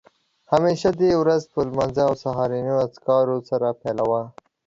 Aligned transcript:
همېشه 0.51 0.89
دې 0.99 1.11
ورځ 1.21 1.41
په 1.51 1.59
لمانځه 1.67 2.03
او 2.09 2.13
سهارنیو 2.23 2.83
اذکارو 2.85 3.37
سره 3.49 3.67
پیلوه 3.81 4.21